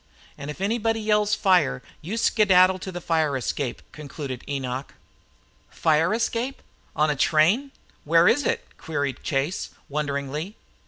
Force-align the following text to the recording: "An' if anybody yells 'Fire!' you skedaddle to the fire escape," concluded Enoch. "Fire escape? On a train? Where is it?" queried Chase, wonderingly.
"An' 0.35 0.49
if 0.49 0.61
anybody 0.61 0.99
yells 0.99 1.35
'Fire!' 1.35 1.83
you 2.01 2.17
skedaddle 2.17 2.79
to 2.79 2.91
the 2.91 2.99
fire 2.99 3.37
escape," 3.37 3.83
concluded 3.91 4.43
Enoch. 4.49 4.95
"Fire 5.69 6.11
escape? 6.15 6.63
On 6.95 7.11
a 7.11 7.15
train? 7.15 7.69
Where 8.03 8.27
is 8.27 8.43
it?" 8.43 8.67
queried 8.79 9.21
Chase, 9.21 9.69
wonderingly. 9.89 10.55